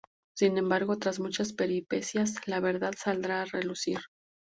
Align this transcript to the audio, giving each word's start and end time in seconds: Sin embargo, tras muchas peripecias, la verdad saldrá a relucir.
Sin 0.35 0.57
embargo, 0.57 0.97
tras 0.97 1.19
muchas 1.19 1.53
peripecias, 1.53 2.47
la 2.47 2.59
verdad 2.59 2.93
saldrá 2.97 3.43
a 3.43 3.45
relucir. 3.45 3.99